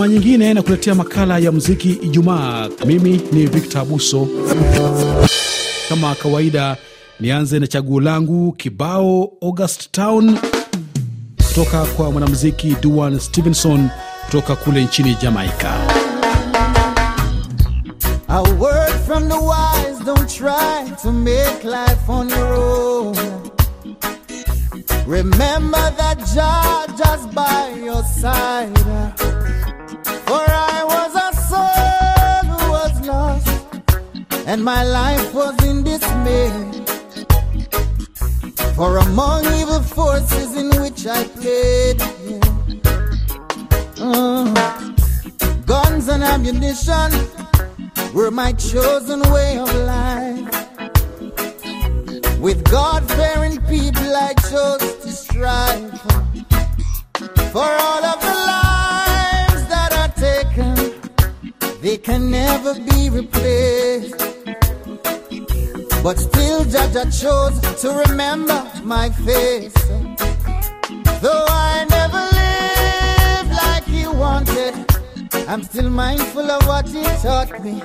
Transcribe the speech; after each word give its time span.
Jumaa 0.00 0.12
nyingine 0.12 0.54
na 0.54 0.62
kuletea 0.62 0.94
makala 0.94 1.38
ya 1.38 1.52
muziki 1.52 1.90
Ijumaa. 1.90 2.68
Mimi 2.86 3.20
ni 3.32 3.46
Victor 3.46 3.80
Abuso. 3.82 4.28
Kama 5.88 6.14
kawaida, 6.14 6.76
nianze 7.20 7.58
na 7.58 7.66
chaguo 7.66 8.00
langu 8.00 8.52
kibao 8.52 9.32
August 9.42 9.90
Town 9.92 10.38
kutoka 11.48 11.84
kwa 11.84 12.10
mwanamuziki 12.12 12.76
Duan 12.80 13.18
Stevenson 13.18 13.88
kutoka 14.26 14.56
kule 14.56 14.84
nchini 14.84 15.14
Jamaica. 15.22 15.72
A 18.28 18.42
word 18.42 18.92
from 19.06 19.28
the 19.28 19.34
wise, 19.38 20.04
don't 20.06 20.28
try 20.38 20.90
to 21.02 21.12
make 21.12 21.64
life 21.64 22.08
on 22.08 22.28
your 22.30 22.52
own. 22.54 23.16
Remember 25.06 25.92
that 25.96 26.18
Jah 26.34 26.86
just 26.96 27.34
by 27.34 27.84
your 27.84 28.02
side. 28.04 29.29
And 34.50 34.64
my 34.64 34.82
life 34.82 35.32
was 35.32 35.54
in 35.64 35.84
dismay. 35.84 36.50
For 38.74 38.96
among 38.96 39.44
evil 39.60 39.80
forces 39.80 40.56
in 40.56 40.70
which 40.82 41.06
I 41.06 41.22
played, 41.38 42.00
yeah. 42.26 42.40
Uh, 44.00 44.46
guns 45.66 46.08
and 46.08 46.24
ammunition 46.24 47.10
were 48.12 48.32
my 48.32 48.52
chosen 48.54 49.20
way 49.30 49.56
of 49.56 49.72
life. 49.96 50.48
With 52.40 52.68
God 52.68 53.08
fearing 53.08 53.56
people, 53.74 54.10
I 54.28 54.34
chose 54.50 54.96
to 55.04 55.10
strive 55.12 55.92
for 57.54 57.70
all 57.86 58.04
of 58.12 58.18
the 58.28 58.36
lives 58.56 59.62
that 59.74 59.90
are 60.02 60.12
taken. 60.28 60.74
They 61.80 61.98
can 61.98 62.32
never 62.32 62.74
be 62.74 63.10
replaced. 63.10 64.29
But 66.02 66.18
still, 66.18 66.64
Jaja 66.64 67.04
chose 67.12 67.60
to 67.82 67.88
remember 68.08 68.58
my 68.82 69.10
face. 69.10 69.74
Though 71.20 71.44
I 71.46 71.84
never 71.90 72.22
lived 72.40 73.52
like 73.62 73.84
he 73.84 74.06
wanted, 74.06 74.74
I'm 75.46 75.62
still 75.62 75.90
mindful 75.90 76.50
of 76.50 76.66
what 76.66 76.88
he 76.88 77.02
taught 77.20 77.62
me. 77.62 77.82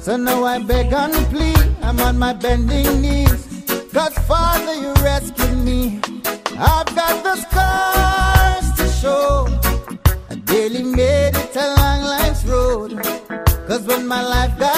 So 0.00 0.16
now 0.16 0.42
I 0.44 0.58
beg 0.58 0.92
and 0.92 1.14
plead, 1.30 1.76
I'm 1.80 2.00
on 2.00 2.18
my 2.18 2.32
bending 2.32 3.00
knees. 3.00 3.46
Cause 3.92 4.14
Father, 4.26 4.74
you 4.74 4.92
rescued 4.94 5.58
me. 5.58 6.00
I've 6.58 6.90
got 6.96 7.22
the 7.22 7.36
scars 7.36 8.66
to 8.78 8.88
show. 9.00 9.46
I 10.28 10.34
daily 10.34 10.82
made 10.82 11.36
it 11.36 11.54
along 11.54 12.02
life's 12.02 12.44
road. 12.46 13.00
Cause 13.68 13.82
when 13.82 14.08
my 14.08 14.22
life 14.22 14.58
got 14.58 14.73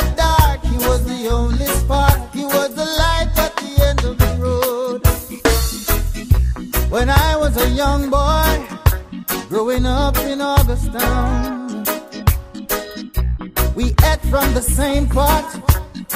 we 13.86 13.92
ate 14.04 14.22
from 14.32 14.52
the 14.54 14.62
same 14.62 15.06
pot. 15.06 15.46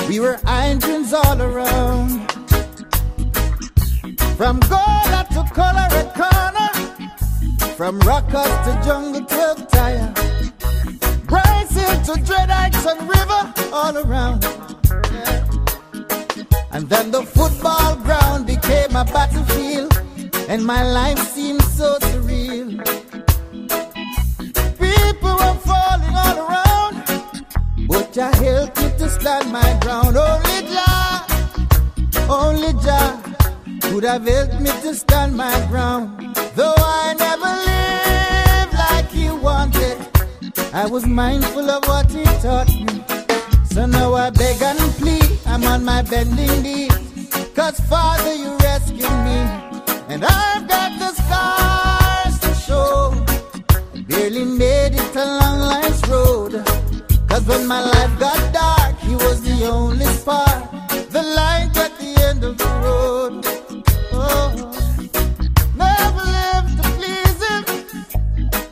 We 0.08 0.18
were 0.18 0.38
irons 0.44 1.12
all 1.12 1.40
around. 1.40 2.08
From 4.38 4.58
Gola 4.70 5.20
to 5.34 5.42
Colorado 5.54 6.00
from 7.76 7.98
Rockers 8.00 8.56
to 8.66 8.72
Jungle 8.84 9.24
12 9.24 9.68
Tire, 9.68 10.12
Hill 11.76 11.96
to 12.08 12.14
Dread 12.26 12.50
Heights 12.50 12.84
and 12.84 13.00
River, 13.16 13.42
all 13.72 13.96
around. 13.96 14.42
Yeah. 15.14 15.46
And 16.72 16.88
then 16.88 17.10
the 17.10 17.22
football 17.22 17.96
ground 17.96 18.46
became 18.46 18.96
a 18.96 19.04
battlefield, 19.04 19.92
and 20.48 20.64
my 20.64 20.82
life 20.82 21.20
seemed 21.34 21.62
so 21.62 21.98
surreal. 22.00 22.19
I 28.18 28.34
helped 28.36 28.76
me 28.82 28.90
to 28.98 29.08
stand 29.08 29.52
my 29.52 29.78
ground. 29.82 30.16
Only 30.16 30.62
Jah, 30.72 31.26
only 32.28 32.72
Jah 32.82 33.22
could 33.82 34.02
have 34.02 34.26
helped 34.26 34.60
me 34.60 34.70
to 34.82 34.94
stand 34.94 35.36
my 35.36 35.54
ground. 35.68 36.36
Though 36.56 36.74
I 36.76 37.14
never 37.16 37.52
lived 37.70 38.74
like 38.74 39.10
he 39.10 39.30
wanted, 39.30 39.96
I 40.74 40.86
was 40.86 41.06
mindful 41.06 41.70
of 41.70 41.86
what 41.86 42.10
he 42.10 42.24
taught 42.42 42.68
me. 42.68 43.04
So 43.66 43.86
now 43.86 44.14
I 44.14 44.30
beg 44.30 44.60
and 44.60 44.78
plead, 44.98 45.38
I'm 45.46 45.62
on 45.64 45.84
my 45.84 46.02
bending 46.02 46.62
knees. 46.62 47.30
Cause 47.54 47.78
Father, 47.88 48.34
you 48.34 48.56
rescued 48.58 49.18
me. 49.28 49.38
And 50.08 50.24
I've 50.24 50.66
got 50.66 50.98
the 50.98 51.10
scars 51.22 52.38
to 52.40 52.54
show. 52.54 53.14
I 53.94 54.00
barely 54.02 54.44
made 54.44 54.94
it 54.94 55.14
along. 55.14 55.59
Cause 57.40 57.48
when 57.58 57.66
my 57.66 57.80
life 57.80 58.18
got 58.18 58.52
dark, 58.52 58.98
he 59.00 59.14
was 59.14 59.40
the 59.40 59.66
only 59.66 60.04
spark. 60.04 60.70
The 61.10 61.22
light 61.22 61.70
at 61.84 61.92
the 61.98 62.10
end 62.28 62.44
of 62.44 62.58
the 62.58 62.68
road. 62.84 63.44
Oh, 64.12 64.52
never 65.74 66.24
lived 66.36 66.76
to 66.76 66.84
please 66.98 67.40
him. 67.48 67.64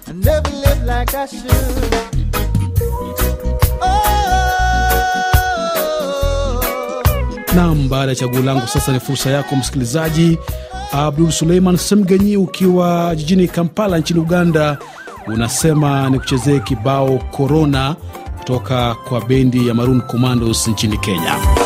I 0.07 0.13
never 0.13 0.51
lived 0.51 0.85
like 0.85 1.15
I 1.15 1.27
should. 1.27 1.45
Oh, 6.09 7.03
Nam, 7.55 7.89
baada 7.89 8.09
ya 8.13 8.17
chaguo 8.17 8.41
langu 8.43 8.67
sasa 8.69 8.93
ni 8.93 9.01
fursa 9.01 9.31
yako 9.31 9.57
msikilizaji. 9.57 10.39
Abdul 10.93 11.33
Suleiman 11.33 11.77
Semgenyi 11.77 12.37
ukiwa 12.37 13.17
jijini 13.17 13.49
Kampala 13.49 13.99
nchini 13.99 14.21
Uganda, 14.21 14.79
unasema 15.27 16.11
ni 16.11 16.19
kuchezee 16.19 16.59
kibao 16.61 17.19
Corona 17.19 17.97
kutoka 18.49 18.95
kwa 18.95 19.21
bendi 19.21 19.69
ya 19.69 19.75
Maroon 19.75 20.01
Commandos 20.01 20.69
nchini 20.69 20.99
Kenya. 20.99 21.58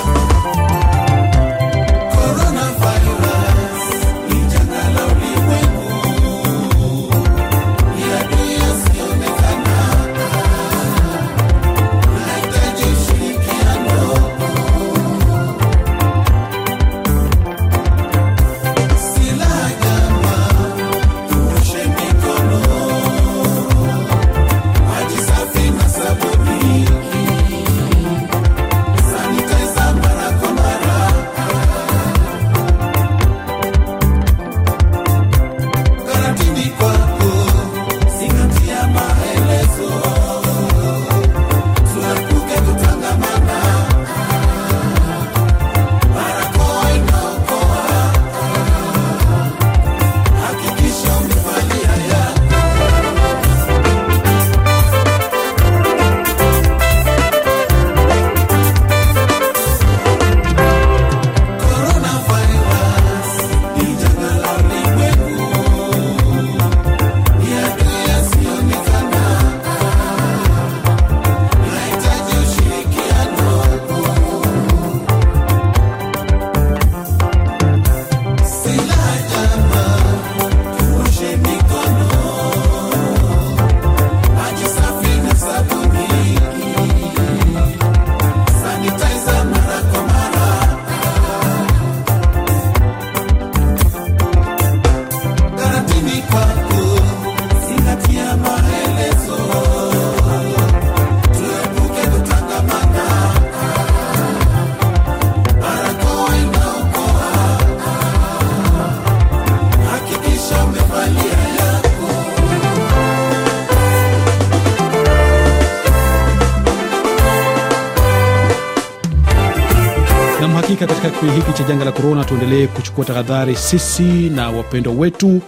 Hakika 120.82 121.00
katika 121.00 121.10
kipindi 121.20 121.36
hiki 121.46 121.52
cha 121.58 121.64
janga 121.68 121.84
la 121.84 121.92
korona 121.92 122.24
tuendelee 122.24 122.66
kuchukua 122.66 123.04
tahadhari 123.04 123.56
sisi 123.56 124.02
na 124.02 124.50
wapendwa 124.50 124.92
wetu. 124.94 125.40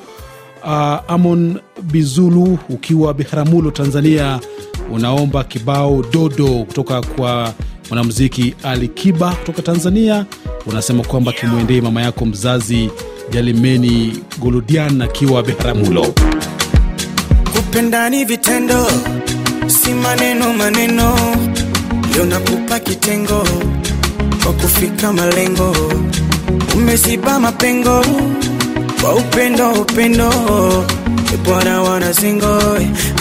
Uh, 0.64 0.70
Amon 1.08 1.58
Bizulu 1.82 2.58
ukiwa 2.68 3.14
Biharamulo, 3.14 3.70
Tanzania, 3.70 4.40
unaomba 4.92 5.44
kibao 5.44 6.04
dodo 6.12 6.46
kutoka 6.48 7.00
kwa 7.02 7.54
mwanamuziki 7.88 8.54
Ali 8.62 8.88
Kiba 8.88 9.30
kutoka 9.32 9.62
Tanzania. 9.62 10.26
Unasema 10.66 11.04
kwamba 11.04 11.32
kimwendee 11.32 11.80
mama 11.80 12.02
yako 12.02 12.26
mzazi 12.26 12.90
Jalimeni 13.30 14.18
Goludian 14.38 15.02
akiwa 15.02 15.42
Biharamulo. 15.42 16.06
Kupendani 17.56 18.24
vitendo 18.24 18.86
si 19.66 19.94
maneno 19.94 20.52
maneno 20.52 21.16
leo 22.16 22.78
kitengo 22.84 23.44
kwa 24.44 24.52
kufika 24.52 25.12
malengo. 25.12 25.76
Umeziba 26.74 27.40
mapengo 27.40 28.04
kwa 29.00 29.14
upendo 29.14 29.72
upendo. 29.72 30.30
E 31.34 31.36
bwana 31.36 31.82
wanazingo 31.82 32.58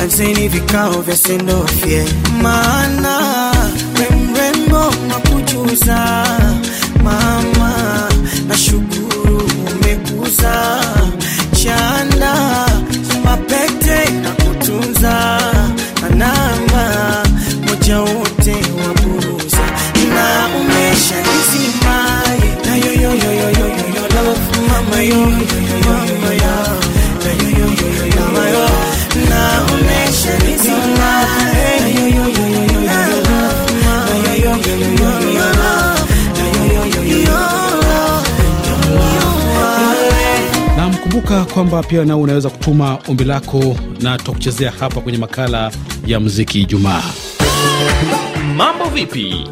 anzeni 0.02 0.48
vikao 0.48 1.02
vya 1.02 1.16
sendofye 1.18 2.06
maana 2.42 3.18
we 4.00 4.16
mrembo 4.18 4.94
nakujuza 5.08 6.26
mama 7.04 7.74
na 8.48 8.58
shukuru 8.58 9.50
umekuza 9.72 10.83
kwamba 41.54 41.84
pia 41.84 42.06
nao 42.06 42.22
unaweza 42.22 42.50
kutuma 42.50 42.98
ombi 43.08 43.24
lako 43.24 43.76
na 44.02 44.18
tutakuchezea 44.18 44.72
hapa 44.72 45.02
kwenye 45.02 45.18
makala 45.18 45.72
ya 46.06 46.20
muziki 46.20 46.62
Ijumaa. 46.62 47.04
Mambo 48.56 48.86
vipi? 48.86 49.48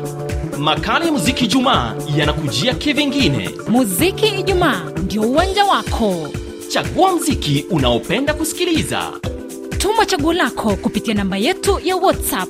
Makala 0.60 1.06
ya 1.06 1.12
muziki 1.12 1.48
Jumaa 1.48 1.94
yanakujia 2.18 2.74
kivingine. 2.74 3.50
Muziki 3.68 4.26
Ijumaa 4.28 4.82
ndio 5.04 5.22
uwanja 5.22 5.66
wako. 5.66 6.28
Chagua 6.68 7.16
mziki 7.16 7.66
unaopenda 7.70 8.34
kusikiliza, 8.34 9.02
Tuma 9.78 10.06
chaguo 10.06 10.34
lako 10.34 10.76
kupitia 10.76 11.14
namba 11.14 11.38
yetu 11.38 11.80
ya 11.84 11.96
WhatsApp 11.96 12.50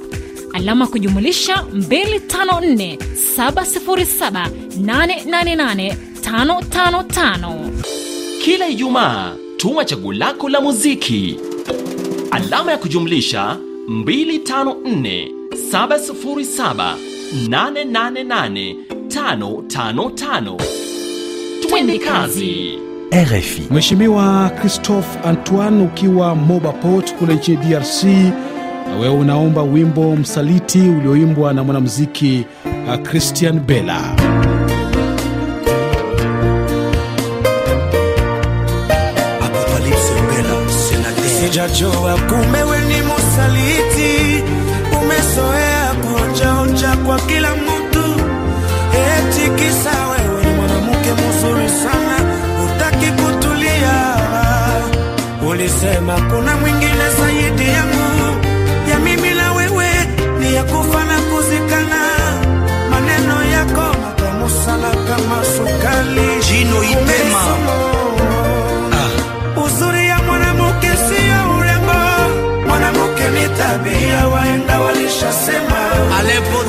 alama 0.53 0.88
kujumulisha 0.88 1.56
254 1.56 2.98
707 3.38 4.48
888 4.81 5.95
555. 6.21 7.70
Kila 8.43 8.67
Ijumaa 8.67 9.31
tuma 9.57 9.85
chaguo 9.85 10.13
lako 10.13 10.49
la 10.49 10.61
muziki, 10.61 11.39
alama 12.31 12.71
ya 12.71 12.77
kujumlisha 12.77 13.57
254 13.89 15.27
707 15.71 16.95
888 17.49 18.75
555. 19.07 20.57
Twende 21.69 21.97
kazi. 21.99 22.79
RFI. 23.13 23.61
Mheshimiwa 23.71 24.51
Christophe 24.59 25.19
Antoine 25.23 25.83
ukiwa 25.83 26.35
Mobaport 26.35 27.15
kule 27.15 27.33
nchini 27.35 27.57
DRC, 27.57 28.03
na 28.03 28.95
wewe 29.01 29.15
unaomba 29.15 29.63
wimbo 29.63 30.15
Msaliti 30.15 30.79
ulioimbwa 30.79 31.53
na 31.53 31.63
mwanamuziki 31.63 32.45
uh, 32.88 32.95
Christian 33.09 33.59
Bella. 33.59 34.15
Sijajua 41.51 42.18
kumbe 42.30 42.63
we 42.63 42.80
ni 42.81 43.01
musaliti 43.01 44.44
umesoea 45.01 45.94
kuonjaonja 46.01 46.95
kwa 47.06 47.19
kila 47.19 47.56
mtu. 47.56 48.21
Eti 48.94 49.50
kisa 49.63 49.92
wewe 50.07 50.44
ni 50.45 50.51
mwanamke 50.53 51.09
mzuri 51.13 51.69
sana 51.69 52.18
utaki 52.65 53.06
kutulia. 53.06 54.15
Ulisema 55.50 56.13
kuna 56.13 56.57
mwingine 56.57 57.09
zaidi 57.19 57.69
yangu. 57.69 58.38
Ya 58.89 59.00
mimi 59.00 59.30
na 59.31 59.53
wewe 59.53 59.88
ni 60.39 60.56
ya 60.56 60.63
kufa 60.63 61.03
na 61.03 61.21
kuzikana. 61.21 62.01
Maneno 62.89 63.44
yako 63.51 63.95
matamu 64.01 64.50
sana 64.50 64.89
kama 64.89 65.45
sukali 65.45 66.44
Gino 66.48 66.83
Ipema. 66.83 67.44
Tabia, 73.62 74.28
waenda 74.28 74.80
walishasema. 74.80 75.80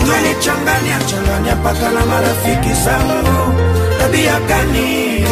Umenichanganya 0.03 0.99
changanya 1.07 1.57
paka 1.57 1.89
na 1.91 2.07
marafiki 2.07 2.73
zangu, 2.85 3.55
tabia 3.99 4.41
gani? 4.49 5.25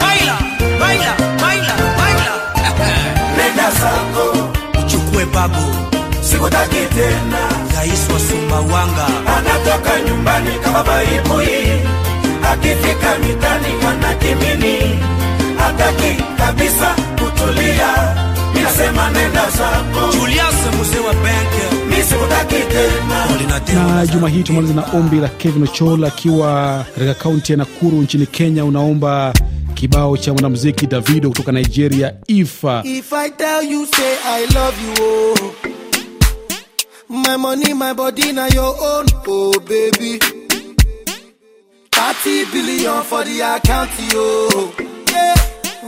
Baila, 0.00 0.36
baila, 0.80 1.12
baila, 1.42 1.74
baila. 1.98 2.32
Nenda 3.36 3.70
zako, 3.80 4.26
Uchukue 4.80 5.24
babu, 5.34 5.64
sikutaki 6.22 6.82
tena. 6.94 7.42
rais 7.76 8.02
wa 8.12 8.18
Sumbawanga. 8.20 9.06
Anatoka 9.36 10.00
nyumbani 10.06 10.50
kama 10.64 10.82
baibui, 10.82 11.82
akifika 12.52 13.10
mitani 13.18 13.72
kana 13.82 14.14
kimini, 14.14 14.98
hataki 15.58 16.22
kabisa 16.38 16.94
kutulia. 17.18 17.90
Na 23.74 24.06
juma 24.06 24.28
hii 24.28 24.42
tumaliza 24.42 24.74
na 24.74 24.82
ombi 24.94 25.16
la 25.16 25.28
Kevin 25.28 25.62
Ochola 25.62 26.08
akiwa 26.08 26.84
katika 26.94 27.14
kaunti 27.14 27.52
ya 27.52 27.58
Nakuru 27.58 28.02
nchini 28.02 28.26
Kenya. 28.26 28.64
Unaomba 28.64 29.34
kibao 29.74 30.16
cha 30.16 30.32
mwanamuziki 30.32 30.86
Davido 30.86 31.28
kutoka 31.28 31.52
Nigeria, 31.52 32.14
Ifa. 32.26 32.82
If 32.86 33.12
I 33.12 33.30
tell 33.30 33.62
you, 33.72 33.86
say 33.86 34.16
I 34.24 34.46
love 34.54 34.76
you, 34.84 34.94
oh. 35.04 35.54
My 37.08 37.36
money, 37.36 37.74
my 37.74 37.92
body, 37.92 38.32
now 38.32 38.46
your 38.54 38.76
own, 38.80 39.06
oh 39.26 39.52
baby. 39.60 40.18
30 41.90 42.44
billion 42.52 43.02
for 43.02 43.24
the 43.24 43.40
account, 43.40 43.90
yo. 44.12 44.48
Yeah. 45.12 45.34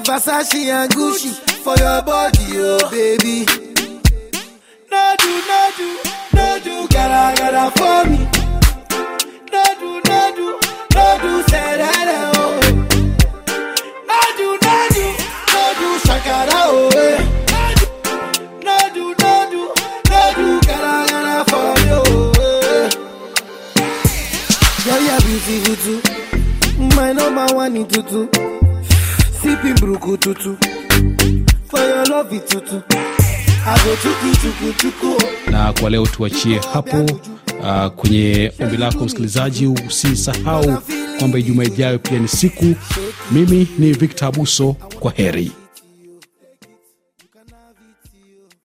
Versace 0.04 0.54
and 0.72 0.92
Gucci 0.92 1.51
for 1.62 1.76
your 1.76 2.02
body, 2.02 2.46
oh 2.56 2.90
baby. 2.90 3.46
No 4.90 5.14
do, 5.18 5.32
no 5.50 5.60
do, 5.78 5.88
no 6.34 6.58
do, 6.64 6.74
gotta, 6.88 7.36
gotta 7.40 7.70
for 7.78 8.04
me. 8.10 8.18
No 9.52 9.64
do, 9.80 9.90
no 10.08 10.20
do, 10.36 10.46
no 10.94 11.06
do, 11.22 11.32
say 11.50 11.70
that, 11.80 12.08
oh. 12.34 12.60
No 14.08 14.20
do, 14.38 14.48
no 14.64 14.76
do, 14.94 15.04
no 15.52 15.62
do, 15.78 15.88
shakara, 16.04 16.60
oh, 16.66 16.90
eh. 16.96 17.18
No 18.64 18.76
do, 18.94 19.04
no 19.22 19.32
do, 19.52 19.62
no 20.10 20.22
do, 20.36 20.46
gotta, 20.66 20.92
gotta 21.12 21.36
for 21.50 21.70
me, 21.80 21.88
oh, 21.92 22.32
eh. 22.40 22.90
Girl, 24.84 25.00
you're. 25.02 26.02
My 26.96 27.12
number 27.12 27.46
one 27.54 27.76
in 27.76 27.86
tutu. 27.86 28.28
Sipping 29.40 29.74
bruku 29.76 30.16
tutu. 30.20 30.56
Na 35.50 35.72
kwa 35.72 35.90
leo 35.90 36.06
tuachie 36.06 36.60
hapo. 36.72 37.06
Uh, 37.60 37.86
kwenye 37.86 38.52
ombi 38.60 38.76
lako 38.76 39.04
msikilizaji, 39.04 39.66
usisahau 39.66 40.78
kwamba 41.18 41.38
Ijumaa 41.38 41.64
ijayo 41.64 41.98
pia 41.98 42.18
ni 42.18 42.28
siku. 42.28 42.74
Mimi 43.32 43.68
ni 43.78 43.92
Victor 43.92 44.28
Abuso, 44.28 44.72
kwa 45.00 45.12
heri. 45.12 45.52